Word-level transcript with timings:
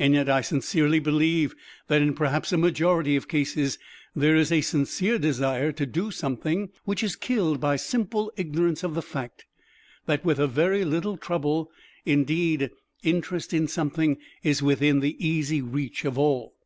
And 0.00 0.14
yet 0.14 0.28
I 0.28 0.40
sincerely 0.40 0.98
believe 0.98 1.54
that 1.86 2.02
in 2.02 2.12
perhaps 2.14 2.50
a 2.50 2.58
majority 2.58 3.14
of 3.14 3.28
cases 3.28 3.78
there 4.12 4.34
is 4.34 4.50
a 4.50 4.60
sincere 4.62 5.16
desire 5.16 5.70
to 5.70 5.86
do 5.86 6.10
something, 6.10 6.70
which 6.84 7.04
is 7.04 7.14
killed 7.14 7.60
by 7.60 7.76
simple 7.76 8.32
ignorance 8.36 8.82
of 8.82 8.94
the 8.94 9.00
fact 9.00 9.44
that 10.06 10.24
with 10.24 10.40
a 10.40 10.48
very 10.48 10.84
little 10.84 11.16
trouble 11.16 11.70
indeed 12.04 12.72
interest 13.04 13.54
in 13.54 13.68
something 13.68 14.18
is 14.42 14.60
within 14.60 14.98
the 14.98 15.16
easy 15.24 15.62
reach 15.62 16.04
of 16.04 16.18
all. 16.18 16.56